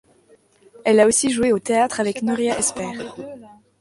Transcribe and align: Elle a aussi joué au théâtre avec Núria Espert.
Elle 0.83 0.99
a 0.99 1.05
aussi 1.05 1.29
joué 1.29 1.53
au 1.53 1.59
théâtre 1.59 1.99
avec 1.99 2.23
Núria 2.23 2.57
Espert. 2.57 3.15